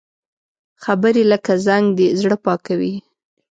[0.83, 2.93] خبرې لکه زنګ دي، زړه پاکوي